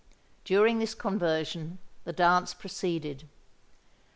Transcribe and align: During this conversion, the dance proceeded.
During 0.43 0.79
this 0.79 0.95
conversion, 0.95 1.77
the 2.05 2.11
dance 2.11 2.55
proceeded. 2.55 3.29